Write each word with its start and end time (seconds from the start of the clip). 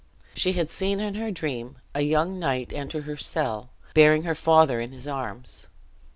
She 0.33 0.53
had 0.53 0.71
seen 0.71 0.99
in 0.99 1.13
her 1.13 1.29
dream 1.29 1.75
a 1.93 2.01
young 2.01 2.39
knight 2.39 2.73
enter 2.73 3.01
her 3.03 3.17
cell, 3.17 3.69
bearing 3.93 4.23
her 4.23 4.33
father 4.33 4.79
in 4.79 4.91
his 4.91 5.07
arms. 5.07 5.67